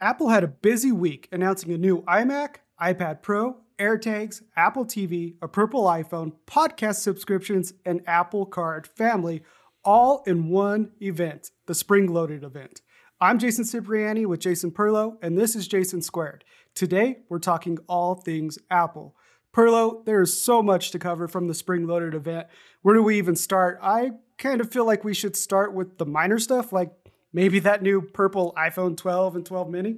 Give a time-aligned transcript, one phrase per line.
[0.00, 5.48] Apple had a busy week announcing a new iMac, iPad Pro, AirTags, Apple TV, a
[5.48, 9.42] purple iPhone, podcast subscriptions, and Apple Card family
[9.84, 12.80] all in one event, the Spring Loaded event.
[13.20, 16.42] I'm Jason Cipriani with Jason Perlow, and this is Jason Squared.
[16.74, 19.14] Today, we're talking all things Apple.
[19.52, 22.48] Perlow, there is so much to cover from the Spring Loaded event.
[22.82, 23.78] Where do we even start?
[23.80, 26.90] I kind of feel like we should start with the minor stuff, like
[27.34, 29.96] maybe that new purple iPhone 12 and 12 mini.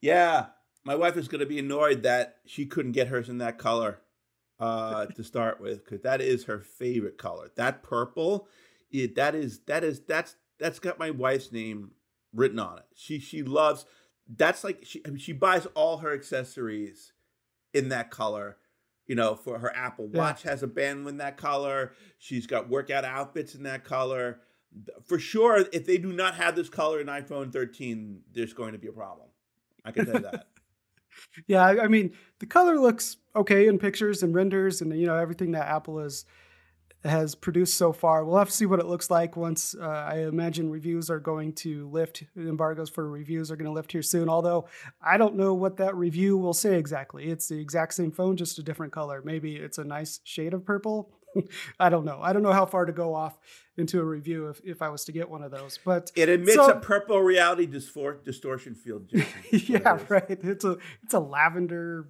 [0.00, 0.46] Yeah,
[0.84, 4.00] my wife is going to be annoyed that she couldn't get hers in that color
[4.58, 7.50] uh, to start with because that is her favorite color.
[7.54, 8.48] That purple,
[8.90, 11.92] it, that is that is that's that's got my wife's name
[12.32, 12.86] written on it.
[12.96, 13.84] She she loves.
[14.26, 17.12] That's like she I mean, she buys all her accessories
[17.74, 18.56] in that color.
[19.06, 20.52] You know, for her Apple Watch yeah.
[20.52, 21.92] has a band in that color.
[22.18, 24.38] She's got workout outfits in that color.
[25.06, 28.78] For sure, if they do not have this color in iPhone 13, there's going to
[28.78, 29.28] be a problem.
[29.84, 30.46] I can tell you that.
[31.46, 35.52] yeah, I mean, the color looks okay in pictures and renders, and you know everything
[35.52, 36.24] that Apple has
[37.04, 38.24] has produced so far.
[38.24, 41.54] We'll have to see what it looks like once uh, I imagine reviews are going
[41.54, 42.24] to lift.
[42.36, 44.28] Embargoes for reviews are going to lift here soon.
[44.28, 44.66] Although
[45.00, 47.30] I don't know what that review will say exactly.
[47.30, 49.22] It's the exact same phone, just a different color.
[49.24, 51.10] Maybe it's a nice shade of purple.
[51.80, 52.20] I don't know.
[52.22, 53.38] I don't know how far to go off
[53.80, 55.78] into a review if, if I was to get one of those.
[55.84, 59.10] But it emits so, a purple reality distor- distortion field.
[59.50, 60.24] yeah, it right.
[60.28, 62.08] It's a it's a lavender.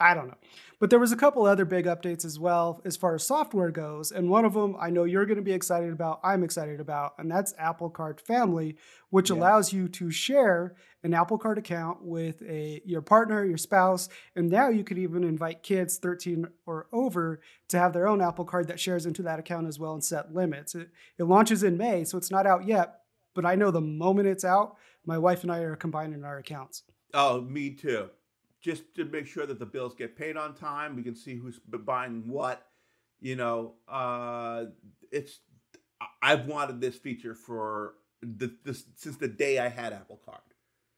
[0.00, 0.38] I don't know.
[0.78, 4.10] But there was a couple other big updates as well as far as software goes,
[4.10, 6.20] and one of them I know you're going to be excited about.
[6.24, 8.76] I'm excited about, and that's Apple Card Family,
[9.10, 14.08] which allows you to share an Apple Card account with a your partner, your spouse,
[14.34, 18.44] and now you could even invite kids 13 or over to have their own Apple
[18.44, 20.74] Card that shares into that account as well and set limits.
[20.74, 20.88] It,
[21.18, 23.00] it launches in May, so it's not out yet,
[23.34, 26.82] but I know the moment it's out, my wife and I are combining our accounts.
[27.14, 28.10] Oh, me too
[28.60, 30.94] just to make sure that the bills get paid on time.
[30.94, 32.66] We can see who's buying what.
[33.20, 34.66] You know, uh,
[35.10, 35.40] it's
[36.22, 40.40] I've wanted this feature for the, this since the day I had Apple Card.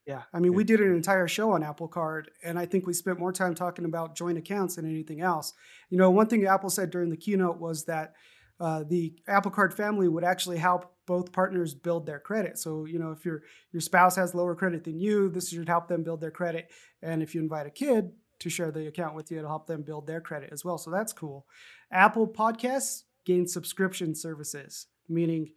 [0.06, 2.92] Yeah, I mean, we did an entire show on Apple Card, and I think we
[2.92, 5.52] spent more time talking about joint accounts than anything else.
[5.90, 8.14] You know, one thing Apple said during the keynote was that
[8.62, 12.56] uh, the Apple Card family would actually help both partners build their credit.
[12.56, 13.42] So, you know, if your
[13.72, 16.70] your spouse has lower credit than you, this should help them build their credit.
[17.02, 19.82] And if you invite a kid to share the account with you, it'll help them
[19.82, 20.78] build their credit as well.
[20.78, 21.44] So that's cool.
[21.90, 25.50] Apple Podcasts gain subscription services, meaning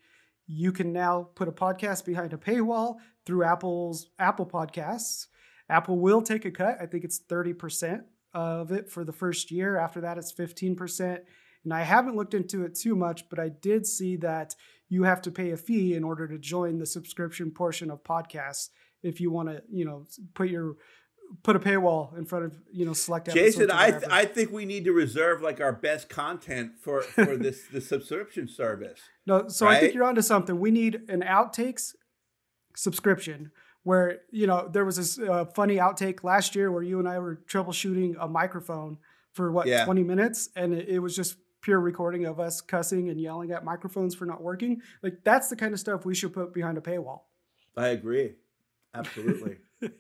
[0.48, 5.28] you can now put a podcast behind a paywall through Apple's Apple Podcasts.
[5.70, 6.78] Apple will take a cut.
[6.82, 8.02] I think it's 30%
[8.34, 9.78] of it for the first year.
[9.78, 11.20] After that, it's 15%.
[11.66, 14.56] And I haven't looked into it too much, but I did see that
[14.88, 18.70] you have to pay a fee in order to join the subscription portion of podcasts
[19.04, 20.76] if you want to, you know, put your
[21.44, 24.66] put a paywall in front of you know select Jason, I th- I think we
[24.66, 29.00] need to reserve like our best content for for this the subscription service.
[29.26, 29.78] No, so right?
[29.78, 30.60] I think you're onto something.
[30.60, 31.96] We need an outtakes
[32.76, 33.52] subscription
[33.84, 37.20] where you know there was this uh, funny outtake last year where you and I
[37.20, 38.98] were troubleshooting a microphone
[39.34, 39.86] for what yeah.
[39.86, 43.66] 20 minutes and it, it was just pure recording of us cussing and yelling at
[43.66, 44.80] microphones for not working.
[45.02, 47.22] Like that's the kind of stuff we should put behind a paywall.
[47.76, 48.34] I agree.
[48.94, 49.58] Absolutely.
[49.82, 49.92] the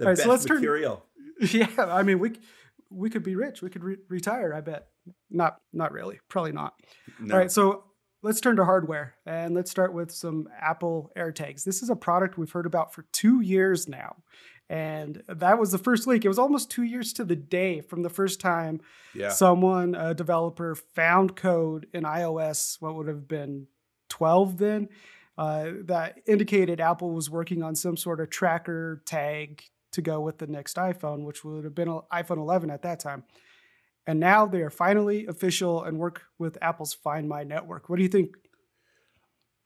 [0.00, 1.04] right, best so let's material.
[1.46, 2.32] Turn, yeah, I mean we
[2.90, 3.60] we could be rich.
[3.60, 4.54] We could re- retire.
[4.54, 4.88] I bet.
[5.30, 6.20] Not not really.
[6.30, 6.72] Probably not.
[7.20, 7.34] No.
[7.34, 7.84] All right, so
[8.22, 11.64] let's turn to hardware and let's start with some Apple AirTags.
[11.64, 14.16] This is a product we've heard about for two years now.
[14.70, 16.24] And that was the first leak.
[16.24, 18.80] It was almost two years to the day from the first time
[19.14, 19.28] yeah.
[19.28, 23.66] someone, a developer, found code in iOS, what would have been
[24.08, 24.88] 12 then,
[25.36, 29.62] uh, that indicated Apple was working on some sort of tracker tag
[29.92, 33.24] to go with the next iPhone, which would have been iPhone 11 at that time.
[34.06, 37.88] And now they are finally official and work with Apple's Find My network.
[37.88, 38.36] What do you think?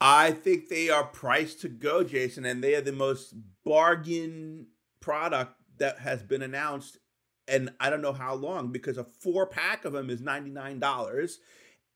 [0.01, 3.35] I think they are priced to go, Jason, and they are the most
[3.65, 4.69] bargain
[5.01, 6.99] product that has been announced
[7.47, 11.39] and I don't know how long because a four pack of them is $99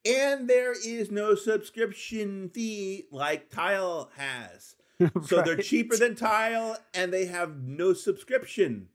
[0.05, 4.77] and there is no subscription fee like Tile has.
[5.25, 5.45] So right.
[5.45, 8.89] they're cheaper than Tile and they have no subscription.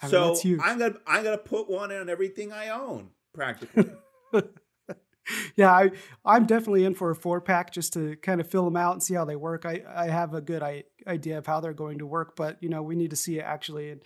[0.00, 3.90] I mean, so I'm gonna I'm gonna put one on everything I own practically.
[5.56, 5.90] yeah, I
[6.24, 9.02] I'm definitely in for a four pack just to kind of fill them out and
[9.02, 9.64] see how they work.
[9.64, 12.68] I I have a good I, idea of how they're going to work, but you
[12.68, 14.00] know we need to see it actually in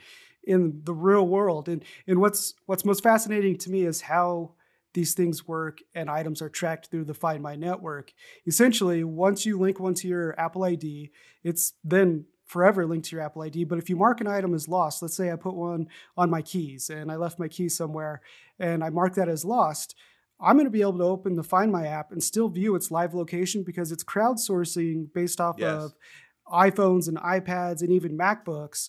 [0.44, 1.68] in the real world.
[1.68, 4.52] And and what's what's most fascinating to me is how
[4.92, 8.12] these things work and items are tracked through the Find My network.
[8.46, 11.12] Essentially, once you link one to your Apple ID,
[11.44, 13.64] it's then forever linked to your Apple ID.
[13.64, 16.42] But if you mark an item as lost, let's say I put one on my
[16.42, 18.20] keys and I left my keys somewhere
[18.58, 19.94] and I mark that as lost,
[20.42, 22.90] I'm going to be able to open the Find My app and still view its
[22.90, 25.70] live location because it's crowdsourcing based off yes.
[25.70, 25.94] of
[26.50, 28.88] iPhones and iPads and even MacBooks.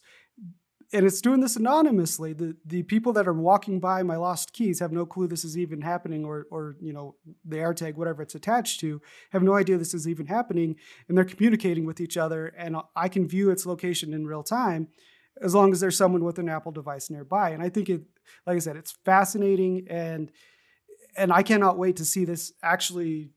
[0.94, 2.34] And it's doing this anonymously.
[2.34, 5.58] The the people that are walking by my lost keys have no clue this is
[5.58, 7.16] even happening, or or you know
[7.46, 9.02] the AirTag, whatever it's attached to,
[9.32, 10.76] have no idea this is even happening,
[11.08, 14.90] and they're communicating with each other, and I can view its location in real time,
[15.42, 17.52] as long as there's someone with an Apple device nearby.
[17.52, 18.02] And I think it,
[18.46, 20.30] like I said, it's fascinating and
[21.16, 23.32] and I cannot wait to see this actually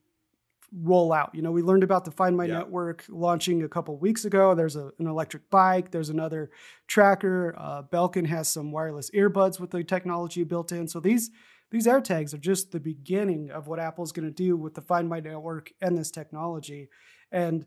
[0.71, 1.33] roll out.
[1.33, 2.59] You know, we learned about the Find My yeah.
[2.59, 4.55] Network launching a couple weeks ago.
[4.55, 5.91] There's a, an electric bike.
[5.91, 6.51] There's another
[6.87, 7.55] tracker.
[7.57, 10.87] Uh, Belkin has some wireless earbuds with the technology built in.
[10.87, 11.31] So these
[11.71, 15.09] these AirTags are just the beginning of what Apple's going to do with the Find
[15.09, 16.89] My Network and this technology.
[17.31, 17.65] And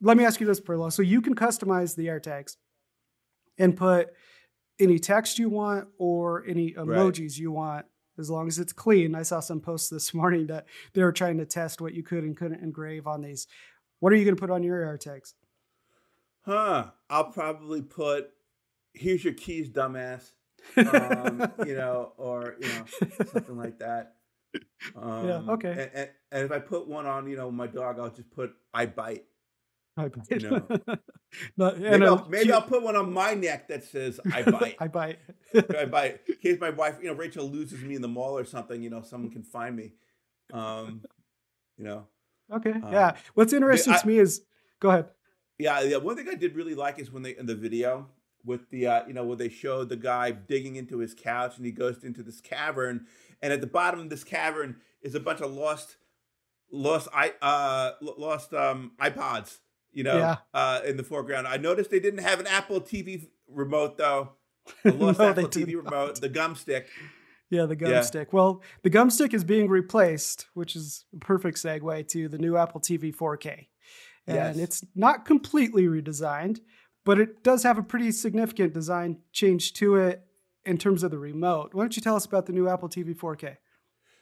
[0.00, 0.92] let me ask you this, Perlow.
[0.92, 2.56] So you can customize the AirTags
[3.56, 4.10] and put
[4.78, 7.38] any text you want or any emojis right.
[7.38, 7.86] you want
[8.18, 9.14] as long as it's clean.
[9.14, 12.24] I saw some posts this morning that they were trying to test what you could
[12.24, 13.46] and couldn't engrave on these.
[14.00, 15.34] What are you going to put on your AirTags?
[16.42, 16.90] Huh.
[17.10, 18.30] I'll probably put,
[18.94, 20.32] here's your keys, dumbass.
[20.76, 22.84] Um, you know, or, you know,
[23.32, 24.14] something like that.
[24.96, 25.70] Um, yeah, okay.
[25.70, 28.52] And, and, and, if I put one on, you know, my dog, I'll just put,
[28.72, 29.24] I bite.
[29.98, 30.30] I bite.
[30.30, 30.66] You know?
[31.56, 34.88] no, maybe, I'll, maybe I'll, put one on my neck that says "I bite." I
[34.88, 35.18] bite.
[35.76, 36.20] I bite.
[36.28, 38.90] In case my wife, you know, Rachel loses me in the mall or something, you
[38.90, 39.92] know, someone can find me.
[40.52, 41.02] Um,
[41.76, 42.06] you know.
[42.52, 42.72] Okay.
[42.72, 43.16] Um, yeah.
[43.34, 44.42] What's interesting I, to me is,
[44.80, 45.06] go ahead.
[45.58, 45.96] Yeah, yeah.
[45.96, 48.06] One thing I did really like is when they in the video
[48.44, 51.66] with the uh, you know where they showed the guy digging into his couch and
[51.66, 53.06] he goes into this cavern
[53.42, 55.96] and at the bottom of this cavern is a bunch of lost
[56.70, 59.58] lost i uh lost um ipods
[59.92, 60.36] you know, yeah.
[60.54, 61.46] uh, in the foreground.
[61.46, 64.30] I noticed they didn't have an Apple TV remote though.
[64.82, 65.84] The lost no, Apple TV not.
[65.84, 66.88] remote, the gum stick.
[67.48, 68.02] Yeah, the gum yeah.
[68.02, 68.34] stick.
[68.34, 72.58] Well, the gum stick is being replaced, which is a perfect segue to the new
[72.58, 73.66] Apple TV 4K.
[74.26, 74.58] And yes.
[74.58, 76.58] it's not completely redesigned,
[77.06, 80.22] but it does have a pretty significant design change to it
[80.66, 81.72] in terms of the remote.
[81.72, 83.56] Why don't you tell us about the new Apple TV 4K?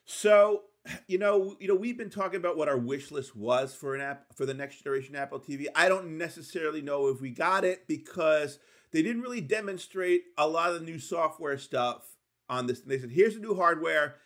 [0.05, 0.63] So
[1.07, 4.01] you know, you know, we've been talking about what our wish list was for an
[4.01, 5.67] app for the next generation Apple TV.
[5.75, 8.59] I don't necessarily know if we got it because
[8.93, 12.17] they didn't really demonstrate a lot of the new software stuff
[12.49, 12.81] on this.
[12.81, 14.17] They said, "Here's the new hardware.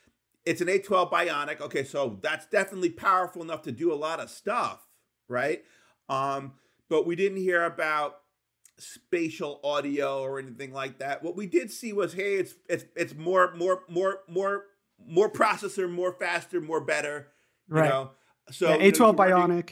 [0.45, 4.31] It's an A12 Bionic." Okay, so that's definitely powerful enough to do a lot of
[4.31, 4.87] stuff,
[5.29, 5.65] right?
[6.09, 6.55] Um,
[6.89, 8.21] but we didn't hear about
[8.79, 11.23] spatial audio or anything like that.
[11.23, 14.65] What we did see was, hey, it's it's it's more more more more
[15.07, 17.29] more processor, more faster, more better.
[17.69, 17.85] Right.
[17.85, 18.11] You know?
[18.51, 19.71] So yeah, A12 you know, Bionic.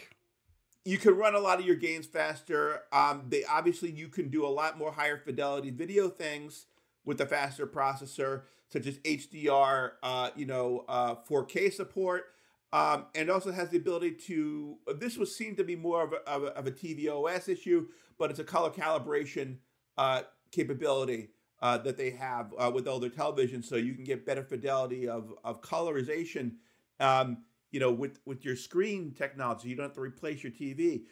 [0.84, 2.82] you can run a lot of your games faster.
[2.92, 6.66] Um, they obviously you can do a lot more higher fidelity video things
[7.04, 12.26] with a faster processor, such as HDR, uh, you know, uh, 4K support.
[12.70, 14.76] Um, and also has the ability to.
[14.98, 17.86] This was seen to be more of a, of a, of a TV OS issue,
[18.18, 19.56] but it's a color calibration
[19.96, 24.42] uh, capability uh, that they have uh, with older television, so you can get better
[24.42, 26.52] fidelity of of colorization.
[27.00, 27.38] Um,
[27.70, 31.02] you know, with with your screen technology, you don't have to replace your TV.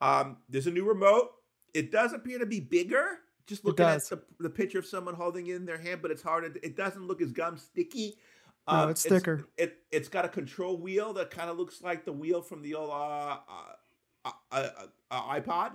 [0.00, 1.30] Um, there's a new remote.
[1.74, 3.18] It does appear to be bigger.
[3.46, 6.22] Just looking at the, the picture of someone holding it in their hand, but it's
[6.22, 6.58] hard.
[6.62, 8.16] It doesn't look as gum sticky.
[8.66, 9.46] Um, no, it's, it's thicker.
[9.56, 12.74] It it's got a control wheel that kind of looks like the wheel from the
[12.74, 13.38] old uh,
[14.24, 14.68] uh, uh,
[15.10, 15.72] uh iPod.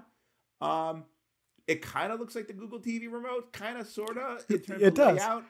[1.67, 4.81] It kind of looks like the Google TV remote, kind of, sort of, in terms
[4.81, 5.17] it of does.
[5.17, 5.43] layout.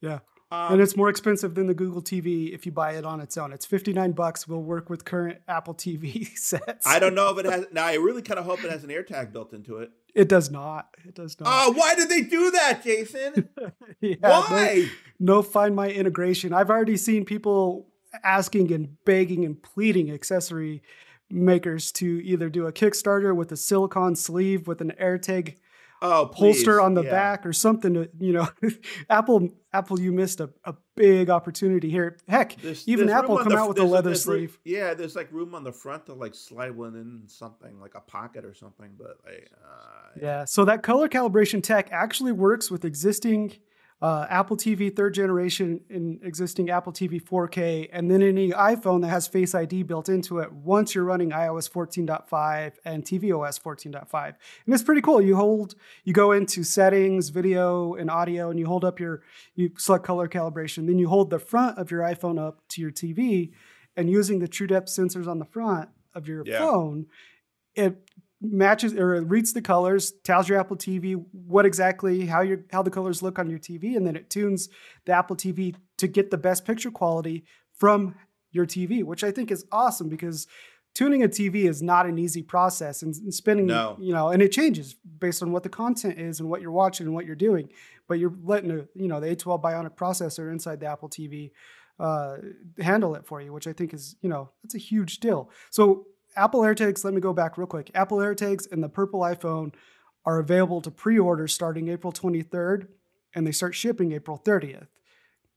[0.00, 0.18] Yeah.
[0.52, 3.38] Um, and it's more expensive than the Google TV if you buy it on its
[3.38, 3.52] own.
[3.52, 4.48] It's 59 bucks.
[4.48, 6.86] We'll work with current Apple TV sets.
[6.86, 7.66] I don't know if it has.
[7.72, 9.90] Now, I really kind of hope it has an AirTag built into it.
[10.12, 10.88] It does not.
[11.06, 11.48] It does not.
[11.48, 13.48] Oh, why did they do that, Jason?
[14.00, 14.88] yeah, why?
[15.20, 16.52] No, no Find My integration.
[16.52, 17.86] I've already seen people
[18.24, 20.82] asking and begging and pleading accessory
[21.30, 25.56] makers to either do a Kickstarter with a silicon sleeve with an AirTag
[26.02, 27.10] oh, holster on the yeah.
[27.10, 28.48] back or something to you know
[29.10, 33.50] apple apple you missed a, a big opportunity here heck There's- even there's apple come
[33.50, 36.34] the- out with a leather sleeve yeah, there's like room on the front to like
[36.34, 38.90] slide one in something like a pocket or something.
[38.98, 43.56] But like, uh, yeah so that color calibration tech actually works with existing
[44.02, 49.08] uh, apple tv third generation and existing apple tv 4k and then any iphone that
[49.08, 54.26] has face id built into it once you're running ios 14.5 and tvos 14.5
[54.64, 55.20] and it's pretty cool.
[55.20, 59.22] You hold you go into settings video and audio and you hold up your
[59.54, 60.86] you select color calibration.
[60.86, 63.50] Then you hold the front of your iphone up to your tv
[63.96, 66.58] and using the true depth sensors on the front of your Yeah.
[66.58, 67.06] phone
[67.74, 67.98] it
[68.40, 72.90] matches or reads the colors tells your apple tv what exactly how your how the
[72.90, 74.68] colors look on your tv and then it tunes
[75.04, 77.44] the apple tv to get the best picture quality
[77.74, 78.14] from
[78.50, 80.46] your tv which i think is awesome because
[80.94, 83.96] tuning a tv is not an easy process and, and spending No.
[84.00, 87.06] you know and it changes based on what the content is and what you're watching
[87.06, 87.68] and what you're doing
[88.08, 91.50] but you're letting a you know the a12 bionic processor inside the apple tv
[91.98, 92.36] uh,
[92.80, 96.06] handle it for you which i think is you know that's a huge deal so
[96.40, 97.90] Apple AirTags, let me go back real quick.
[97.94, 99.74] Apple AirTags and the purple iPhone
[100.24, 102.88] are available to pre order starting April 23rd,
[103.34, 104.86] and they start shipping April 30th.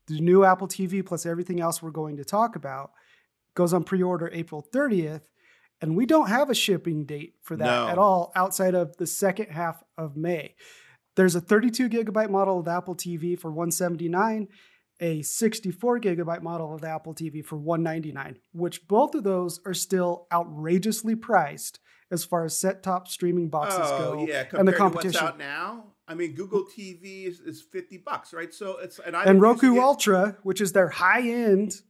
[0.08, 2.92] The new Apple TV plus everything else we're going to talk about
[3.56, 5.22] goes on pre order April 30th,
[5.80, 7.88] and we don't have a shipping date for that No.
[7.88, 10.56] at all outside of the second half of May.
[11.16, 14.50] There's a 32 gigabyte model of Apple TV for 179
[15.00, 19.74] a 64 gigabyte model of the Apple TV for 199, which both of those are
[19.74, 21.80] still outrageously priced
[22.12, 25.24] as far as set top streaming boxes oh go yeah, and the to competition.
[25.24, 25.86] what's out now.
[26.08, 28.54] I mean, Google TV is, is fifty bucks, right?
[28.54, 31.82] So it's and, I and Roku Ultra, which is their high end,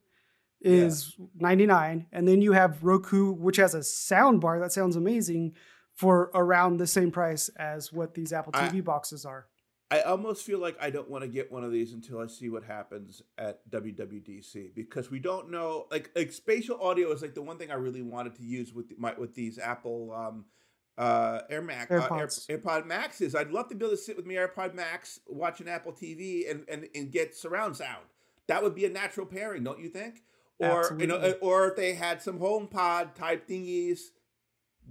[0.64, 2.08] is 99.
[2.12, 5.54] And then you have Roku, which has a sound bar that sounds amazing
[5.94, 9.48] for around the same price as what these Apple I- TV boxes are.
[9.94, 12.50] I almost feel like I don't want to get one of these until I see
[12.50, 15.86] what happens at WWDC because we don't know.
[15.92, 18.98] Like, like spatial audio is like the one thing I really wanted to use with
[18.98, 20.46] my with these Apple um,
[20.98, 22.48] uh, Air Max uh, Air, AirPods.
[22.48, 23.36] AirPod Maxes.
[23.36, 26.50] I'd love to be able to sit with my AirPod Max, watch an Apple TV,
[26.50, 28.06] and and and get surround sound.
[28.48, 30.24] That would be a natural pairing, don't you think?
[30.58, 34.00] Or you know, or if they had some HomePod type thingies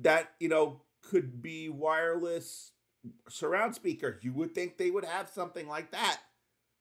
[0.01, 2.71] that you know could be wireless
[3.29, 4.23] surround speakers.
[4.23, 6.21] You would think they would have something like that,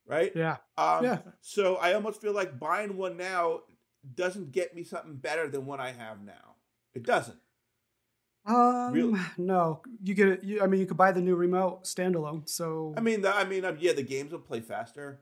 [0.05, 0.31] right?
[0.35, 0.57] Yeah.
[0.77, 1.19] Um, Yeah.
[1.41, 3.61] So I almost feel like buying one now
[4.15, 6.55] doesn't get me something better than what I have now.
[6.93, 7.37] It doesn't.
[8.45, 10.43] Um, Real- no, you get it.
[10.43, 12.49] You, I mean, you could buy the new remote standalone.
[12.49, 15.21] So, I mean, the, I mean, uh, yeah, the games will play faster,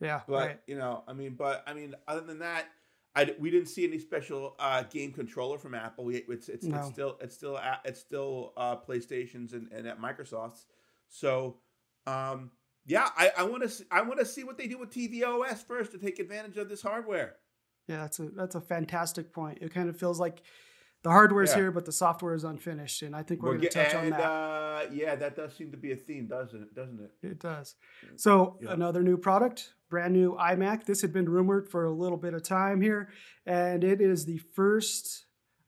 [0.00, 0.60] yeah, but right.
[0.66, 2.66] you know, I mean, but I mean, other than that,
[3.14, 6.04] I we didn't see any special uh, game controller from Apple.
[6.04, 6.78] We, it's it's, No.
[6.78, 10.66] it's still it's still it's still uh, PlayStation's and, and at Microsoft's.
[11.08, 11.58] So,
[12.06, 12.52] um,
[12.86, 15.92] yeah, I, I want to I want to see what they do with tvOS first
[15.92, 17.36] to take advantage of this hardware.
[17.86, 19.58] Yeah, that's a that's a fantastic point.
[19.60, 20.42] It kind of feels like
[21.02, 21.56] the hardware's Yeah.
[21.56, 24.20] here, but the software is unfinished, and I think we're, going to touch on that.
[24.20, 26.74] Uh, yeah, that does seem to be a theme, doesn't it?
[26.74, 27.26] Doesn't it?
[27.26, 27.74] It does.
[28.16, 28.72] So Yeah.
[28.72, 30.86] another new product, brand new iMac.
[30.86, 33.10] This had been rumored for a little bit of time here,
[33.44, 35.26] and it is the first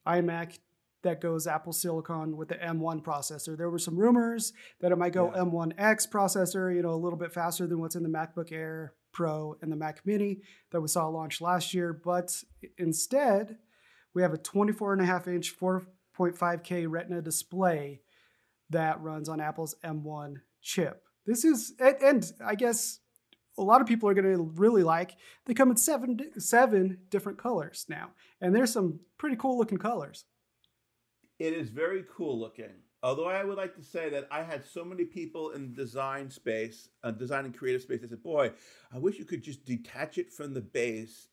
[0.08, 0.58] iMac
[1.02, 3.54] that goes Apple Silicon with the M1 processor.
[3.54, 5.42] There were some rumors that it might go Yeah.
[5.42, 9.58] M1X processor, you know, a little bit faster than what's in the MacBook Air Pro
[9.60, 10.40] and the Mac Mini
[10.72, 12.34] that we saw launch last year, but
[12.78, 13.58] instead,
[14.14, 18.00] we have a 24 and a half inch 4.5K Retina display
[18.70, 21.02] that runs on Apple's M1 chip.
[21.26, 23.00] This is, and, and I guess
[23.58, 25.16] a lot of people are going to really like.
[25.46, 30.24] They come in seven seven different colors now, and there's some pretty cool looking colors.
[31.38, 32.82] It is very cool looking.
[33.02, 36.88] Although I would like to say that I had so many people in design space,
[37.02, 38.52] uh, design and creative space, I said, "Boy,
[38.90, 41.28] I wish you could just detach it from the base,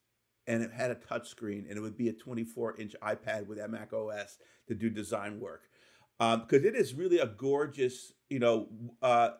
[0.47, 3.93] and it had a touch screen, and it would be a 24-inch iPad with Mac
[3.93, 4.37] OS
[4.67, 5.69] to do design work."
[6.19, 8.67] Because it is really a gorgeous, you know,
[9.01, 9.31] uh,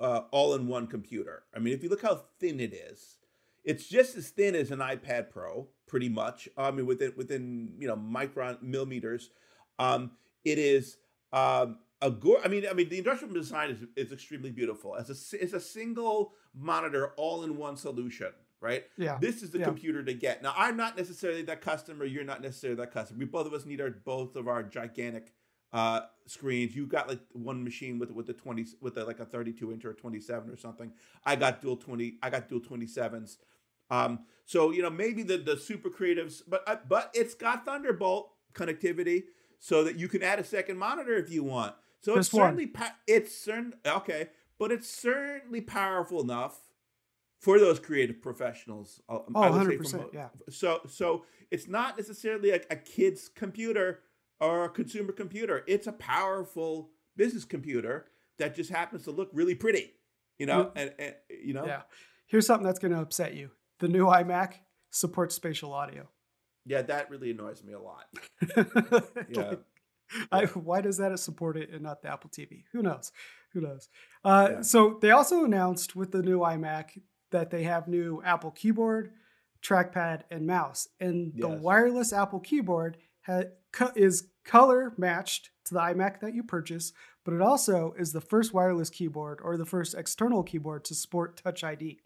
[0.00, 1.42] uh, all-in-one computer.
[1.54, 3.18] I mean, if you look how thin it is,
[3.64, 6.48] it's just as thin as an iPad Pro, pretty much.
[6.56, 9.30] I mean, within within you know micron millimeters.
[9.78, 10.12] Um,
[10.44, 10.96] it is
[11.32, 14.96] um, a go- I mean, I mean, the industrial design is is extremely beautiful.
[14.96, 18.84] As a it's a single monitor, all in one solution, right?
[18.96, 19.66] Yeah, This is the Yeah.
[19.66, 20.42] computer to get.
[20.42, 22.04] Now, I'm not necessarily that customer.
[22.06, 23.18] You're not necessarily that customer.
[23.18, 25.34] We both of us need our both of our gigantic
[25.72, 26.74] uh, screens.
[26.74, 29.84] You got like one machine with with the 20 with the, like a 32 inch
[29.84, 30.92] or a 27 or something.
[31.24, 32.18] I got dual 20.
[32.22, 33.36] I got dual 27s.
[33.90, 38.30] Um, so you know maybe the the super creatives, but uh, but it's got Thunderbolt
[38.54, 39.24] connectivity
[39.58, 41.74] so that you can add a second monitor if you want.
[42.00, 46.58] So Just it's certainly pa- it's certain okay, but it's certainly powerful enough
[47.40, 49.00] for those creative professionals.
[49.08, 50.28] Uh, oh, 100%, from, yeah.
[50.48, 54.00] So so it's not necessarily like a kid's computer
[54.40, 55.64] or a consumer computer.
[55.66, 58.06] It's a powerful business computer
[58.38, 59.92] that just happens to look really pretty,
[60.38, 61.66] you know, and, and you know.
[61.66, 61.82] Yeah.
[62.26, 63.50] Here's something that's going to upset you.
[63.80, 64.54] The new iMac
[64.90, 66.08] supports spatial audio.
[66.64, 68.04] Yeah, that really annoys me a lot.
[69.28, 69.54] yeah.
[70.30, 72.64] I, why does that support it and not the Apple TV?
[72.72, 73.12] Who knows?
[73.52, 73.88] Who knows?
[74.24, 74.62] Uh, yeah.
[74.62, 79.12] So they also announced with the new iMac that they have new Apple keyboard,
[79.62, 81.42] trackpad, and mouse, and yes.
[81.42, 83.44] the wireless Apple keyboard ha-
[83.94, 86.92] is color matched to the iMac that you purchase,
[87.24, 91.40] but it also is the first wireless keyboard or the first external keyboard to support
[91.42, 92.00] Touch ID.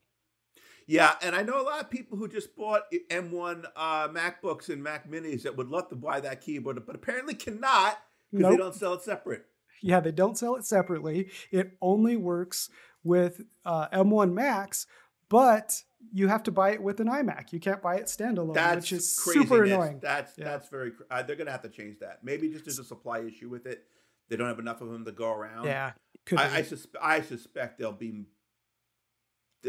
[0.86, 4.82] Yeah, and I know a lot of people who just bought M1 uh, MacBooks and
[4.82, 7.98] Mac Minis that would love to buy that keyboard, but apparently cannot
[8.30, 8.50] because nope.
[8.50, 9.46] they don't sell it separate.
[9.82, 11.30] Yeah, they don't sell it separately.
[11.50, 12.68] It only works
[13.02, 14.86] with uh, M1 Macs,
[15.28, 15.82] but
[16.12, 17.52] you have to buy it with an iMac.
[17.52, 19.48] You can't buy it standalone, that's which is craziness.
[19.48, 20.00] super annoying.
[20.02, 20.44] That's yeah.
[20.44, 20.92] that's very.
[21.10, 22.20] Uh, they're gonna have to change that.
[22.22, 23.84] Maybe just there's a supply issue with it.
[24.28, 25.66] They don't have enough of them to go around.
[25.66, 25.92] Yeah,
[26.36, 28.24] I, I, sus- I suspect they'll be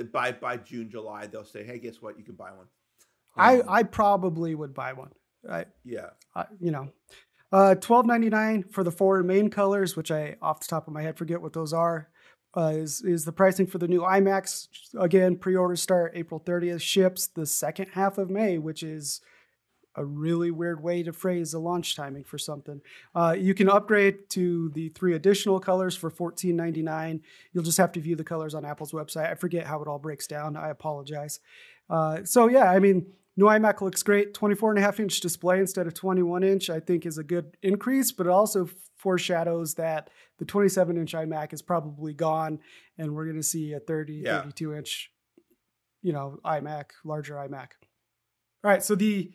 [0.03, 2.17] by by June, July, they'll say, "Hey, guess what?
[2.17, 2.67] You can buy one." Um,
[3.37, 5.11] I I probably would buy one.
[5.49, 6.09] I, yeah.
[6.35, 6.89] I, you know,
[7.51, 10.93] uh, twelve ninety nine for the four main colors, which I off the top of
[10.93, 12.09] my head forget what those are.
[12.55, 15.35] Uh, is is the pricing for the new iMacs again?
[15.35, 16.81] Pre-orders start April thirtieth.
[16.81, 19.21] Ships the second half of May, which is
[19.95, 22.81] a really weird way to phrase a launch timing for something.
[23.13, 27.21] Uh, you can upgrade to the three additional colors for $14.99.
[27.53, 29.31] You'll just have to view the colors on Apple's website.
[29.31, 30.57] I forget how it all breaks down.
[30.57, 31.39] I apologize.
[31.89, 33.05] Uh, so yeah, I mean,
[33.37, 34.33] new iMac looks great.
[34.33, 37.57] 24 and a half inch display instead of 21 inch, I think is a good
[37.61, 38.69] increase, but it also
[39.05, 40.09] foreshadows that
[40.39, 42.57] the 27 inch iMac is probably gone
[42.97, 44.41] and we're going to see a 30, yeah.
[44.41, 45.11] 32 inch,
[46.01, 47.67] you know, iMac, larger iMac.
[48.63, 48.83] All right.
[48.83, 49.31] So the,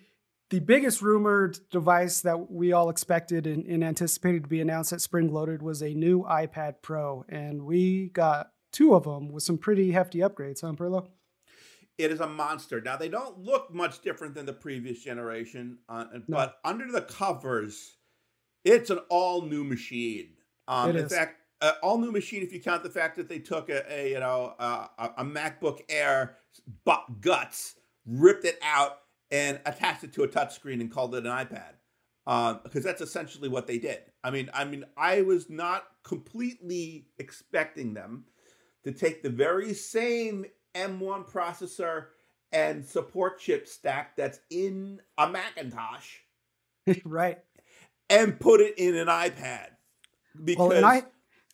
[0.48, 5.00] the biggest rumored device that we all expected and, and, anticipated to be announced at
[5.00, 9.56] Spring Loaded was a new iPad Pro, and we got two of them with some
[9.56, 11.06] pretty hefty upgrades, huh, Perlow?
[11.96, 12.80] It is a monster.
[12.80, 16.22] Now they don't look much different than the previous generation, uh, no.
[16.26, 17.98] but under the covers,
[18.64, 20.30] it's an all new machine.
[20.68, 21.12] Um, in is.
[21.12, 24.10] fact, uh, all new machine if you count the fact that they took a, a
[24.10, 26.36] you know uh, a MacBook Air
[27.20, 28.98] guts, ripped it out
[29.30, 31.74] and attached it to a touchscreen and called it an iPad.
[32.24, 34.00] because um, that's essentially what they did.
[34.24, 38.24] I mean, I mean, I was not completely expecting them
[38.84, 42.06] to take the very same M1 processor
[42.52, 46.16] and support chip stack that's in a Macintosh,
[47.04, 47.38] right,
[48.10, 49.68] and put it in an iPad.
[50.42, 51.04] Because well, and I,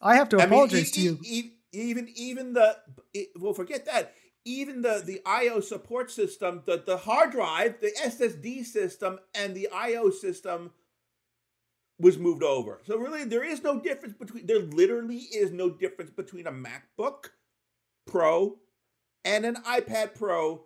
[0.01, 1.51] I have to apologize I mean, to you.
[1.73, 2.77] Even even the
[3.38, 4.14] well, forget that
[4.47, 9.69] even the, the IO support system, the, the hard drive, the SSD system, and the
[9.75, 10.71] IO system
[11.99, 12.81] was moved over.
[12.85, 17.31] So really, there is no difference between there literally is no difference between a MacBook
[18.07, 18.59] Pro
[19.25, 20.64] and an iPad Pro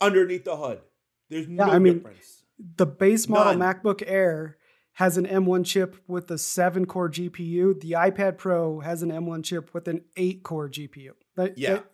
[0.00, 0.80] underneath the hood.
[1.28, 2.44] There's yeah, no I mean, difference.
[2.76, 3.74] The base model None.
[3.74, 4.56] MacBook Air
[4.94, 7.80] has an M1 chip with a seven core GPU.
[7.80, 11.10] The iPad Pro has an M1 chip with an eight core GPU.
[11.36, 11.80] That, yeah.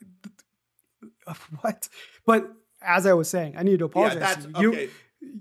[1.26, 1.88] That, what?
[2.24, 4.46] But as I was saying, I need to apologize.
[4.54, 4.72] Yeah, you.
[4.72, 4.88] Okay.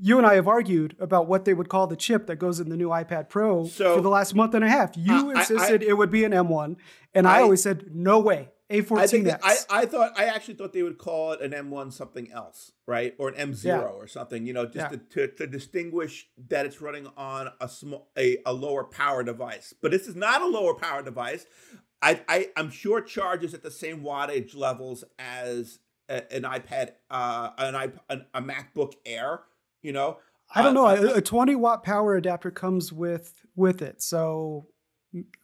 [0.01, 2.69] You and I have argued about what they would call the chip that goes in
[2.69, 4.97] the new iPad Pro so, for the last month and a half.
[4.97, 6.77] You insisted I, I, it would be an M1,
[7.13, 8.49] and I always said no way.
[8.71, 9.39] A14X.
[9.43, 13.13] I, I thought I actually thought they would call it an M1 something else, right,
[13.19, 13.79] or an M0 yeah.
[13.81, 14.45] or something.
[14.45, 14.89] You know, just yeah.
[14.89, 19.73] to, to, to, distinguish that it's running on a small a, a lower power device.
[19.79, 21.45] But this is not a lower power device.
[22.01, 27.51] I, I am sure charges at the same wattage levels as a, an iPad, uh,
[27.57, 29.41] an iPad, a MacBook Air.
[29.83, 30.17] You know,
[30.53, 30.87] I don't know.
[30.87, 34.67] Uh, a, a 20 watt power adapter comes with with it, so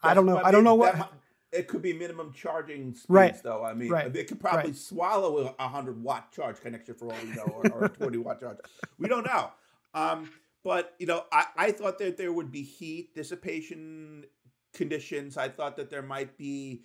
[0.02, 0.42] I don't know.
[0.44, 0.98] I don't know what.
[0.98, 1.08] Might,
[1.52, 3.44] it could be minimum charging speeds, right.
[3.44, 3.64] though.
[3.64, 4.16] I mean, right.
[4.16, 4.76] it could probably right.
[4.76, 8.40] swallow a hundred watt charge connection for all we know, or, or a 20 watt
[8.40, 8.58] charge.
[8.98, 9.52] We don't know.
[9.94, 10.32] Um,
[10.64, 14.26] but you know, I, I thought that there would be heat dissipation
[14.74, 15.38] conditions.
[15.38, 16.84] I thought that there might be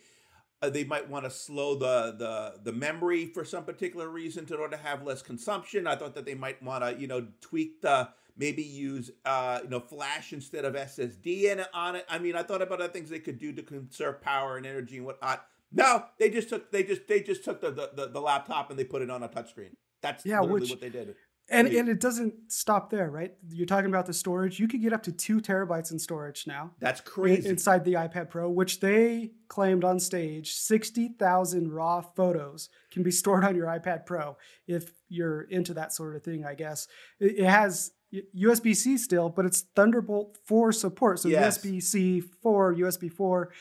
[0.63, 4.55] uh, they might want to slow the the the memory for some particular reason in
[4.55, 5.87] order to have less consumption.
[5.87, 9.69] I thought that they might want to you know tweak the maybe use uh, you
[9.69, 12.07] know flash instead of SSD in on it.
[12.09, 14.97] I mean, I thought about other things they could do to conserve power and energy
[14.97, 15.47] and whatnot.
[15.73, 18.79] No, they just took they just they just took the the, the, the laptop and
[18.79, 19.73] they put it on a touchscreen.
[20.03, 21.17] That's yeah, which, what they did
[21.49, 23.33] And, and it doesn't stop there, right?
[23.51, 24.59] You're talking about the storage.
[24.59, 26.73] You could get up to two terabytes in storage now.
[26.81, 27.49] That's crazy.
[27.49, 33.45] Inside the iPad Pro, which they claimed on stage, 60,000 raw photos can be stored
[33.45, 36.89] on your iPad Pro if you're into that sort of thing, I guess.
[37.21, 37.93] It, has
[38.35, 41.21] USB C still, but it's Thunderbolt 4 support.
[41.21, 41.59] So yes.
[41.59, 43.53] USB C 4, USB 4.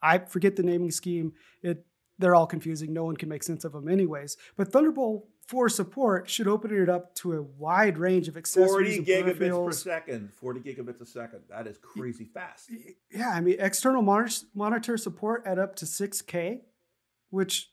[0.00, 1.32] I forget the naming scheme.
[1.62, 1.86] It
[2.18, 2.92] they're all confusing.
[2.92, 4.36] No one can make sense of them, anyways.
[4.56, 8.96] But Thunderbolt 4 support should open it up to a wide range of accessories.
[8.96, 10.32] 40 gigabits per second.
[10.34, 11.40] 40 gigabits a second.
[11.50, 12.70] That is crazy fast.
[13.10, 16.60] Yeah, I mean, external monitor, monitor support at up to 6K,
[17.30, 17.70] which,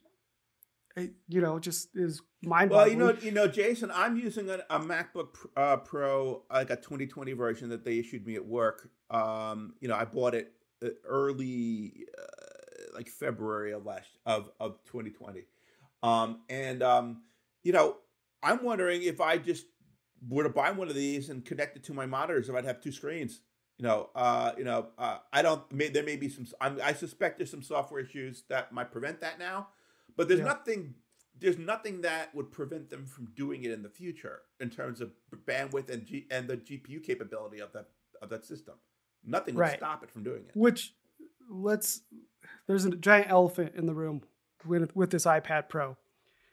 [0.98, 2.98] eh, you know, just is mind blowing.
[3.00, 6.76] Well, you know, you know, Jason, I'm using a, a MacBook uh, Pro, like a
[6.76, 8.90] 2020 version that they issued me at work.
[9.10, 10.54] Um, you know, I bought it
[10.84, 12.06] uh, early.
[12.18, 12.50] Uh,
[12.94, 15.44] like February of last of of 2020.
[16.02, 17.22] Um, and um,
[17.64, 17.98] you know,
[18.42, 19.66] I'm wondering if I just
[20.28, 22.82] were to buy one of these and connect it to my monitors, if I'd have
[22.82, 23.42] two screens.
[23.78, 25.72] You know, uh, you know, uh, I don't.
[25.72, 26.46] May, there may be some.
[26.60, 29.70] I'm, i suspect there's some software issues that might prevent that now,
[30.18, 30.48] but there's yeah.
[30.48, 30.96] nothing.
[31.40, 35.12] There's nothing that would prevent them from doing it in the future in terms of
[35.48, 37.88] bandwidth and G, and the GPU capability of that
[38.22, 38.76] of that system.
[39.26, 39.78] Nothing would right.
[39.78, 40.52] stop it from doing it.
[40.56, 40.94] Which
[41.50, 42.02] let's
[42.68, 44.24] there's a giant elephant in the room
[44.66, 45.96] with with this iPad Pro.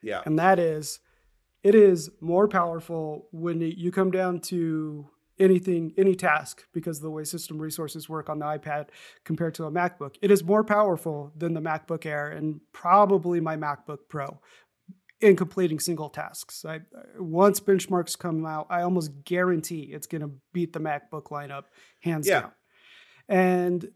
[0.07, 0.23] Yeah.
[0.25, 1.01] And that is
[1.63, 7.11] it is more powerful when you come down to anything any task because of the
[7.11, 8.87] way system resources work on the iPad
[9.25, 10.15] compared to a MacBook.
[10.23, 14.41] It is more powerful than the MacBook Air and probably my MacBook Pro
[15.21, 16.65] in completing single tasks.
[16.65, 16.81] I,
[17.19, 21.65] once benchmarks come out, I almost guarantee it's going to beat the MacBook lineup
[22.01, 22.43] hands yeah.
[22.43, 22.53] down.
[23.29, 23.89] And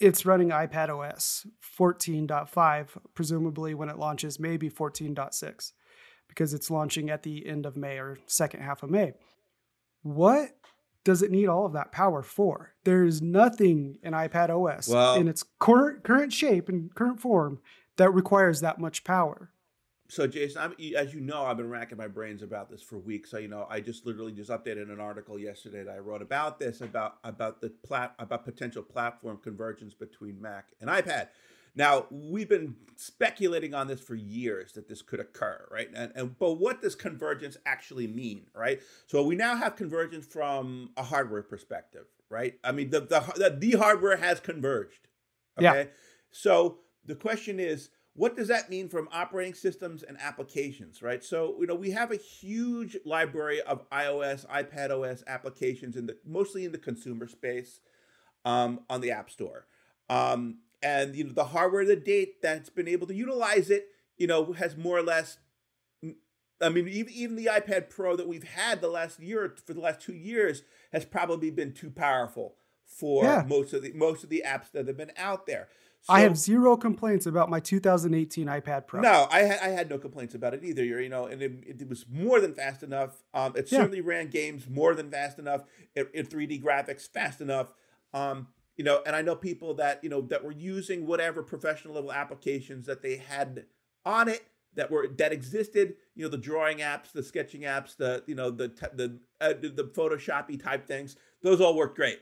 [0.00, 1.46] it's running iPad OS
[1.78, 5.72] 14.5, presumably when it launches, maybe 14.6,
[6.28, 9.12] because it's launching at the end of May or second half of May.
[10.02, 10.56] What
[11.04, 12.74] does it need all of that power for?
[12.84, 17.60] There's nothing in iPad OS well, in its current current shape and current form
[17.96, 19.50] that requires that much power
[20.08, 23.30] so Jason, I'm, as you know, I've been racking my brains about this for weeks.
[23.30, 26.58] So you know, I just literally just updated an article yesterday that I wrote about
[26.58, 31.28] this about about the plat about potential platform convergence between Mac and iPad.
[31.74, 35.88] Now we've been speculating on this for years that this could occur, right?
[35.94, 38.80] And, and but what does convergence actually mean, right?
[39.06, 42.58] So we now have convergence from a hardware perspective, right?
[42.62, 45.08] I mean, the the the hardware has converged.
[45.58, 45.84] Okay, yeah.
[46.30, 51.22] so the question is what does that mean from operating systems and applications, right?
[51.22, 56.16] So, you know, we have a huge library of iOS, iPad OS applications in the
[56.24, 57.80] mostly in the consumer space
[58.44, 59.66] um, on the App Store.
[60.08, 64.26] Um, and you know, the hardware the date that's been able to utilize it, you
[64.26, 65.38] know, has more or less
[66.60, 69.80] I mean, even, even the iPad Pro that we've had the last year for the
[69.80, 73.44] last two years has probably been too powerful for yeah.
[73.46, 75.68] most of the most of the apps that have been out there.
[76.04, 79.00] So, I have zero complaints about my 2018 iPad Pro.
[79.00, 80.84] No, I, I had no complaints about it either.
[80.84, 83.22] You know, and it, it was more than fast enough.
[83.32, 85.64] Um, it certainly ran games more than fast enough.
[85.94, 87.72] It, it 3D graphics fast enough.
[88.12, 91.94] Um, you know, and I know people that you know that were using whatever professional
[91.94, 93.64] level applications that they had
[94.04, 95.94] on it that were that existed.
[96.14, 99.90] You know, the drawing apps, the sketching apps, the you know the the uh, the
[99.94, 101.16] Photoshoppy type things.
[101.42, 102.20] Those all worked great.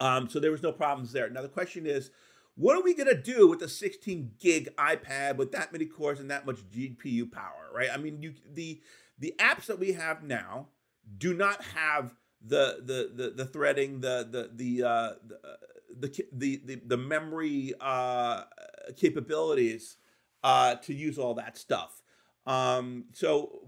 [0.00, 1.30] Um, so there was no problems there.
[1.30, 2.10] Now the question is
[2.56, 6.20] what are we going to do with a 16 gig iPad with that many cores
[6.20, 7.88] and that much GPU power, right?
[7.92, 8.80] I mean, you the
[9.18, 10.68] the apps that we have now
[11.18, 12.14] do not have
[12.44, 17.72] the the the, the threading, the the the, uh, the, uh, the the the memory
[17.80, 18.42] uh,
[18.96, 19.96] capabilities
[20.44, 22.02] uh, to use all that stuff.
[22.46, 23.60] Um, so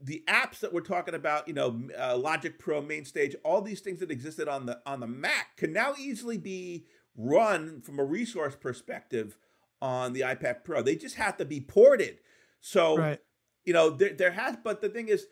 [0.00, 4.00] the apps that we're talking about, you know, uh, Logic Pro, MainStage, all these things
[4.00, 8.56] that existed on the on the Mac can now easily be run from a resource
[8.56, 9.36] perspective
[9.80, 10.82] on the iPad Pro.
[10.82, 12.18] They just have to be ported.
[12.60, 13.20] So, right.
[13.64, 15.26] you know, there, there has, but the thing is,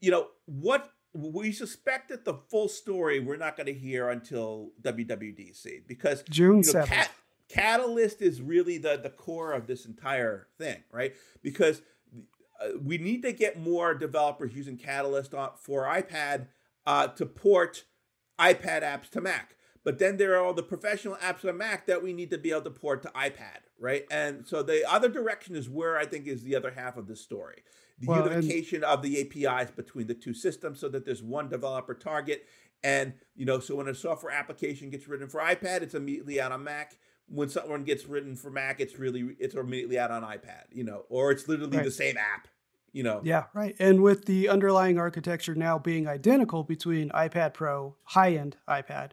[0.00, 4.70] you know, what we suspect that the full story we're not going to hear until
[4.82, 6.86] WWDC because June you know, 7th.
[6.86, 7.10] Cat,
[7.48, 11.14] Catalyst is really the, the core of this entire thing, right?
[11.42, 11.82] Because
[12.60, 16.46] uh, we need to get more developers using Catalyst on, for iPad
[16.86, 17.84] uh, to port
[18.38, 19.56] iPad apps to Mac.
[19.84, 22.50] But then there are all the professional apps on Mac that we need to be
[22.50, 24.04] able to port to iPad, right?
[24.10, 27.16] And so the other direction is where I think is the other half of the
[27.16, 27.62] story.
[27.98, 31.94] The well, unification of the APIs between the two systems so that there's one developer
[31.94, 32.46] target.
[32.82, 36.52] And, you know, so when a software application gets written for iPad, it's immediately out
[36.52, 36.96] on Mac.
[37.28, 41.04] When someone gets written for Mac, it's really it's immediately out on iPad, you know,
[41.08, 41.84] or it's literally right.
[41.84, 42.48] the same app,
[42.92, 43.20] You know.
[43.22, 43.76] Yeah, right.
[43.78, 49.10] And with the underlying architecture now being identical between iPad Pro, high-end iPad,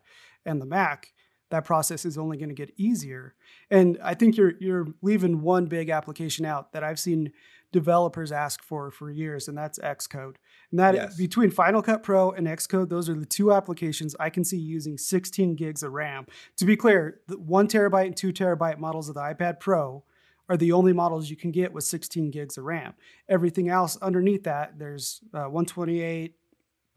[0.48, 1.14] and the Mac,
[1.50, 3.36] that process is only going to get easier.
[3.70, 7.32] And I think you're you're leaving one big application out that I've seen
[7.72, 10.36] developers ask for for years, and that's Xcode.
[10.72, 11.16] And that yes.
[11.16, 14.98] between Final Cut Pro and Xcode, those are the two applications I can see using
[14.98, 16.26] 16 gigs of RAM.
[16.58, 20.04] To be clear, the one terabyte and two terabyte models of the iPad Pro
[20.50, 22.94] are the only models you can get with 16 gigs of RAM.
[23.28, 26.36] Everything else underneath that, there's uh, 128,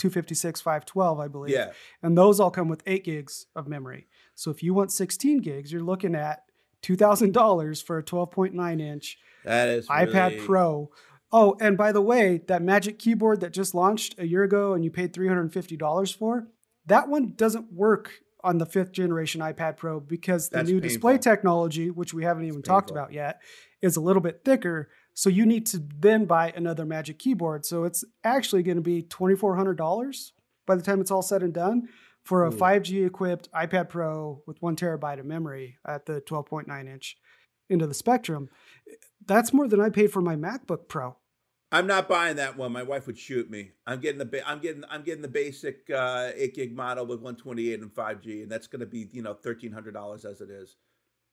[0.01, 1.55] 256, 512, I believe.
[1.55, 1.71] Yeah.
[2.03, 4.09] And those all come with eight gigs of memory.
[4.35, 6.43] So if you want 16 gigs, you're looking at
[6.83, 10.47] $2,000 for a 12.9 inch that is iPad really...
[10.47, 10.91] Pro.
[11.33, 14.83] Oh, and by the way, that Magic Keyboard that just launched a year ago and
[14.83, 16.49] you paid $350 for,
[16.87, 18.11] that one doesn't work
[18.43, 20.89] on the fifth generation iPad Pro because the That's new painful.
[20.89, 23.41] display technology, which we haven't even talked about yet,
[23.83, 24.89] is a little bit thicker.
[25.15, 27.67] So you need to then buy another Magic Keyboard.
[27.67, 30.33] So it's actually going to be $2,400
[30.67, 31.89] by the time it's all said and done
[32.25, 32.57] for a Ooh.
[32.57, 37.17] 5G equipped iPad Pro with one terabyte of memory at the 12.9 inch
[37.69, 38.49] into the spectrum.
[39.27, 41.17] That's more than I paid for my MacBook Pro.
[41.73, 42.73] I'm not buying that one.
[42.73, 43.71] My wife would shoot me.
[43.87, 47.21] I'm getting the ba- I'm getting I'm getting the basic uh, eight gig model with
[47.21, 50.51] 128 and 5G, and that's going to be you know thirteen hundred dollars as it
[50.51, 50.77] is.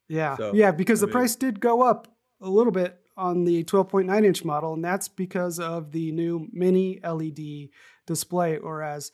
[0.07, 2.07] Yeah, so, yeah, because I the mean, price did go up
[2.39, 6.99] a little bit on the 12.9 inch model, and that's because of the new mini
[7.03, 7.69] LED
[8.05, 9.11] display, or as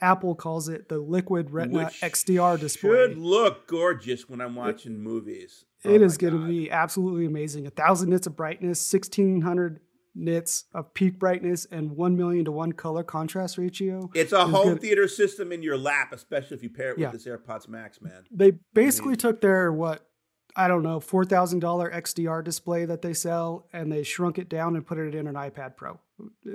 [0.00, 3.08] Apple calls it, the Liquid Retina Which XDR display.
[3.08, 5.64] Should look gorgeous when I'm watching it, movies.
[5.84, 7.66] Oh it is going to be absolutely amazing.
[7.66, 9.80] A thousand nits of brightness, 1600
[10.14, 14.10] nits of peak brightness and 1 million to 1 color contrast ratio.
[14.14, 14.80] It's a home good.
[14.80, 17.10] theater system in your lap, especially if you pair it yeah.
[17.10, 18.24] with this AirPods Max, man.
[18.30, 20.07] They basically took their, what,
[20.58, 24.84] I don't know, $4,000 XDR display that they sell and they shrunk it down and
[24.84, 26.00] put it in an iPad Pro.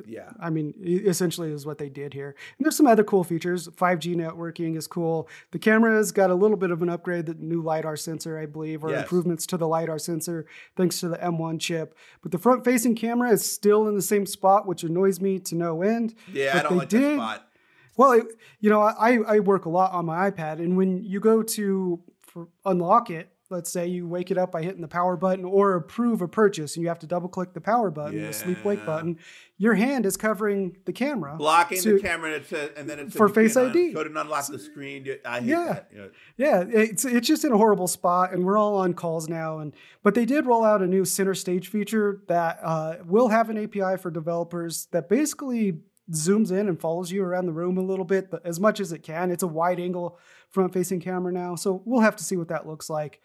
[0.06, 0.30] Yeah.
[0.42, 2.36] I mean, essentially is what they did here.
[2.58, 3.70] And there's some other cool features.
[3.70, 5.30] 5G networking is cool.
[5.52, 8.84] The camera's got a little bit of an upgrade, the new LiDAR sensor, I believe,
[8.84, 9.04] or yes.
[9.04, 11.98] improvements to the LiDAR sensor thanks to the M1 chip.
[12.22, 15.56] But the front facing camera is still in the same spot, which annoys me to
[15.56, 16.13] no end.
[16.30, 17.48] Yeah, but I don't like did, that spot.
[17.96, 18.26] Well, it,
[18.60, 22.02] you know, I, I work a lot on my iPad, and when you go to
[22.66, 26.22] unlock it, let's say you wake it up by hitting the power button or approve
[26.22, 28.28] a purchase and you have to double click the power button, yeah.
[28.28, 29.18] the sleep wake button,
[29.58, 31.38] your hand is covering the camera.
[31.38, 33.89] Blocking to, the camera and, says, and then it says for Face ID.
[33.89, 35.08] Un- couldn't unlock the screen.
[35.24, 35.66] I hate yeah.
[35.66, 35.89] that.
[35.96, 36.06] Yeah.
[36.36, 39.60] yeah, it's it's just in a horrible spot and we're all on calls now.
[39.60, 43.50] And but they did roll out a new center stage feature that uh, will have
[43.50, 45.80] an API for developers that basically
[46.12, 48.92] zooms in and follows you around the room a little bit, but as much as
[48.92, 49.32] it can.
[49.32, 51.56] It's a wide angle front facing camera now.
[51.56, 53.22] So we'll have to see what that looks like.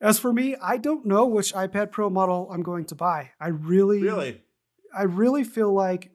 [0.00, 3.30] As for me, I don't know which iPad Pro model I'm going to buy.
[3.40, 4.42] I really, really,
[4.96, 6.10] I really feel like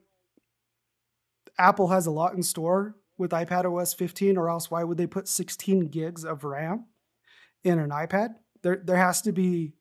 [1.58, 5.06] Apple has a lot in store with iPad OS 15, or else why would they
[5.06, 6.86] put 16 gigs of RAM
[7.64, 8.34] in an iPad?
[8.62, 9.74] There, there has to be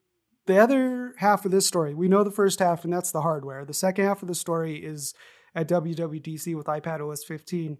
[0.47, 1.93] the other half of this story.
[1.93, 3.65] We know the first half, and that's the hardware.
[3.65, 5.13] The second half of the story is
[5.53, 7.77] at WWDC with iPad OS 15.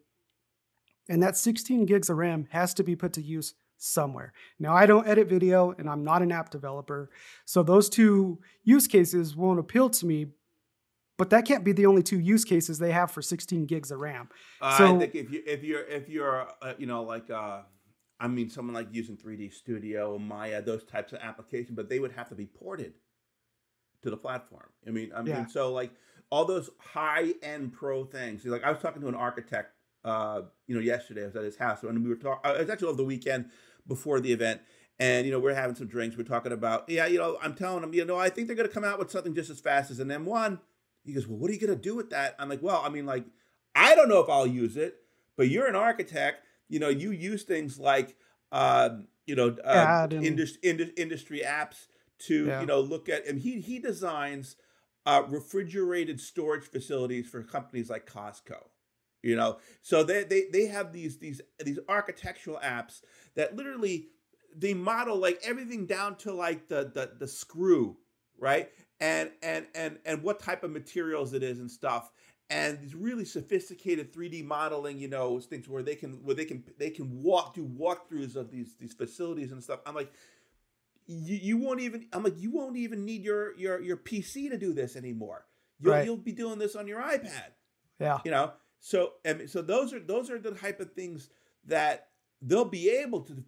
[1.09, 4.33] And that 16 gigs of RAM has to be put to use somewhere.
[4.59, 7.09] Now, I don't edit video and I'm not an app developer.
[7.45, 10.27] So those two use cases won't appeal to me.
[11.17, 13.99] But that can't be the only two use cases they have for 16 gigs of
[13.99, 14.29] RAM.
[14.59, 17.59] Uh, so, I think if you if you're if you're uh, you know like uh,
[18.19, 22.13] I mean someone like using 3D Studio, Maya, those types of applications, but they would
[22.13, 22.93] have to be ported
[24.01, 24.69] to the platform.
[24.87, 25.45] I mean, I mean, yeah.
[25.45, 25.91] so like
[26.31, 28.43] all those high end pro things.
[28.45, 31.23] Like I was talking to an architect, uh, you know, yesterday.
[31.23, 32.49] I was at his house, and we were talking.
[32.49, 33.51] Uh, it was actually over the weekend
[33.91, 34.61] before the event.
[34.99, 36.15] And, you know, we're having some drinks.
[36.15, 38.67] We're talking about, yeah, you know, I'm telling him, you know, I think they're going
[38.67, 40.59] to come out with something just as fast as an M1.
[41.03, 42.35] He goes, well, what are you going to do with that?
[42.39, 43.25] I'm like, well, I mean, like,
[43.75, 44.97] I don't know if I'll use it,
[45.37, 46.45] but you're an architect.
[46.69, 48.15] You know, you use things like,
[48.51, 48.89] uh,
[49.25, 51.87] you know, uh, industry, industry apps
[52.27, 52.61] to, yeah.
[52.61, 54.55] you know, look at, and he, he designs
[55.05, 58.70] uh, refrigerated storage facilities for companies like Costco
[59.23, 63.01] you know so they, they they have these these these architectural apps
[63.35, 64.07] that literally
[64.55, 67.97] they model like everything down to like the the, the screw
[68.37, 72.11] right and and and and what type of materials it is and stuff
[72.51, 76.63] and these really sophisticated 3D modeling, you know, things where they can where they can
[76.77, 79.79] they can walk do walkthroughs of these these facilities and stuff.
[79.85, 80.11] I'm like,
[81.07, 84.57] you, you won't even I'm like you won't even need your your your PC to
[84.57, 85.45] do this anymore.
[85.79, 86.05] You'll right.
[86.05, 87.53] you'll be doing this on your iPad.
[87.99, 88.51] Yeah, you know.
[88.81, 91.29] So and so those are those are the type of things
[91.65, 92.07] that
[92.41, 93.43] they'll be able to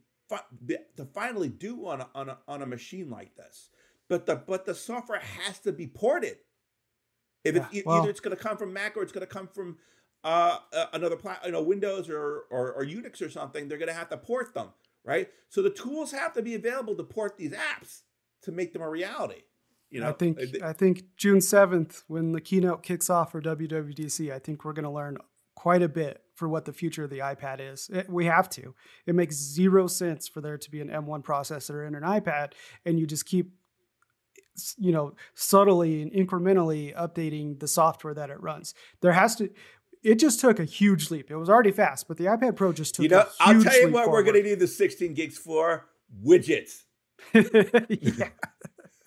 [0.96, 3.70] to finally do on a, on a, on a machine like this.
[4.08, 6.38] But the but the software has to be ported.
[7.44, 9.34] If yeah, it's well, either it's going to come from Mac or it's going to
[9.34, 9.78] come from
[10.24, 13.90] uh, uh, another plat, you know, Windows or, or or Unix or something, they're going
[13.90, 14.70] to have to port them,
[15.04, 15.30] right?
[15.50, 18.02] So the tools have to be available to port these apps
[18.44, 19.42] to make them a reality.
[19.94, 23.40] You know, I think uh, I think June seventh, when the keynote kicks off for
[23.40, 25.20] WWDC, I think we're going to learn
[25.56, 27.92] quite a bit for what the future of the iPad is.
[27.94, 28.74] It, we have to.
[29.06, 32.54] It makes zero sense for there to be an M1 processor in an iPad,
[32.84, 33.52] and you just keep
[34.78, 39.50] you know subtly and incrementally updating the software that it runs there has to
[40.04, 42.94] it just took a huge leap it was already fast but the ipad pro just
[42.94, 44.12] took you know i'll tell you what forward.
[44.12, 45.88] we're going to need the 16 gigs for
[46.24, 46.84] widgets
[47.90, 48.30] yeah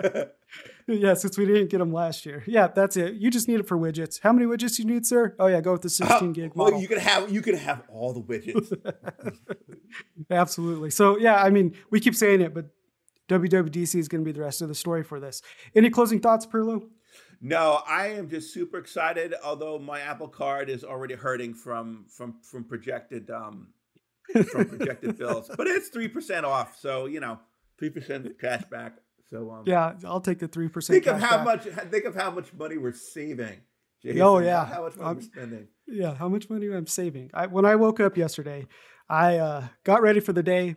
[0.86, 2.44] yeah, since we didn't get them last year.
[2.46, 3.14] Yeah, that's it.
[3.14, 4.20] You just need it for widgets.
[4.22, 5.34] How many widgets you need, sir?
[5.38, 6.74] Oh yeah, go with the 16 gig model.
[6.74, 8.72] Well, you can have you can have all the widgets.
[10.30, 10.90] Absolutely.
[10.90, 12.66] So yeah, I mean, we keep saying it, but
[13.28, 15.42] WWDC is going to be the rest of the story for this.
[15.74, 16.88] Any closing thoughts, Perlow?
[17.40, 19.34] No, I am just super excited.
[19.44, 23.68] Although my Apple Card is already hurting from from from projected um
[24.50, 26.78] from projected bills, but it's three percent off.
[26.78, 27.38] So you know,
[27.78, 28.98] three percent cash back.
[29.30, 31.02] So um, yeah, I'll take the three percent.
[31.02, 31.64] Think of how back.
[31.64, 31.90] much.
[31.90, 33.60] Think of how much money we're saving.
[34.02, 34.22] Jason.
[34.22, 35.68] Oh yeah, how much money I'm, we're spending.
[35.86, 37.30] Yeah, how much money I'm saving.
[37.34, 38.66] I, when I woke up yesterday,
[39.08, 40.76] I uh, got ready for the day.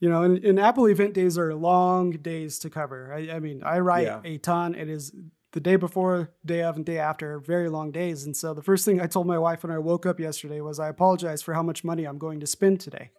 [0.00, 3.12] You know, and, and, Apple event days are long days to cover.
[3.12, 4.20] I, I mean, I write yeah.
[4.24, 4.76] a ton.
[4.76, 5.12] It is
[5.52, 8.24] the day before, day of, and day after, very long days.
[8.24, 10.78] And so the first thing I told my wife when I woke up yesterday was
[10.78, 13.10] I apologize for how much money I'm going to spend today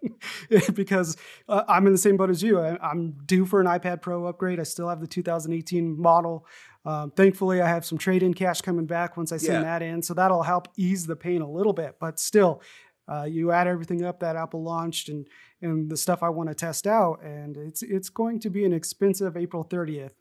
[0.73, 2.59] because uh, I'm in the same boat as you.
[2.59, 4.59] I, am due for an iPad Pro upgrade.
[4.59, 6.45] I still have the 2018 model.
[6.85, 9.79] Um, thankfully, I have some trade in cash coming back once I send yeah.
[9.79, 10.03] that in.
[10.03, 11.97] So that'll help ease the pain a little bit.
[11.99, 12.61] But still,
[13.11, 15.27] uh, you add everything up that Apple launched and
[15.61, 18.71] and the stuff I want to test out, and it's it's going to be an
[18.71, 20.13] expensive April 30th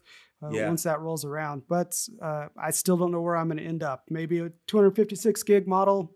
[0.43, 0.67] uh, yeah.
[0.67, 1.63] once that rolls around.
[1.69, 4.05] But uh, I still don't know where I'm going to end up.
[4.11, 6.15] Maybe a 256 gig model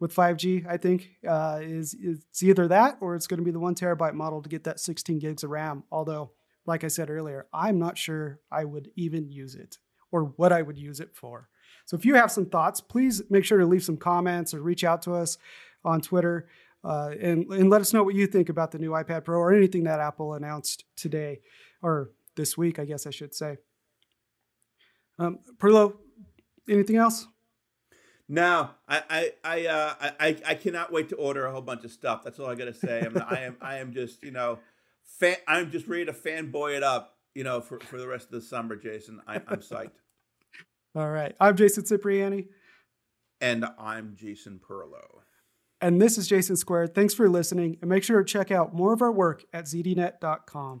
[0.00, 3.60] with 5G, I think, uh, is, it's either that or it's going to be the
[3.60, 5.84] one terabyte model to get that 16 gigs of RAM.
[5.90, 6.32] Although,
[6.66, 9.78] like I said earlier, I'm not sure I would even use it
[10.10, 11.48] or what I would use it for.
[11.86, 14.84] So if you have some thoughts, please make sure to leave some comments or reach
[14.84, 15.38] out to us
[15.84, 16.48] on Twitter.
[16.82, 19.54] Uh, and, and let us know what you think about the new iPad Pro or
[19.54, 21.40] anything that Apple announced today
[21.82, 23.58] or this week, I guess I should say.
[25.18, 25.94] Um, Perlow,
[26.68, 27.26] anything else?
[28.28, 31.90] No, I I I, uh, I I cannot wait to order a whole bunch of
[31.90, 32.22] stuff.
[32.24, 33.00] That's all I got to say.
[33.00, 34.58] I, mean, I am I am just you know,
[35.04, 37.18] fan, I'm just ready to fanboy it up.
[37.34, 39.20] You know, for for the rest of the summer, Jason.
[39.26, 39.90] I, I'm psyched.
[40.94, 42.46] all right, I'm Jason Cipriani,
[43.42, 45.20] and I'm Jason Perlow.
[45.82, 46.94] And this is Jason Squared.
[46.94, 50.80] Thanks for listening, and make sure to check out more of our work at zdnet.com.